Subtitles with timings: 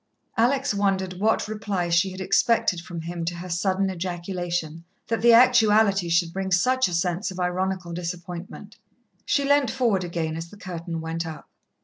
[0.35, 5.31] Alex wondered what reply she had expected from him to her sudden ejaculation, that the
[5.31, 8.77] actuality should bring such a sense of ironical disappointment.
[9.27, 11.51] She leant forward again as the curtain went up.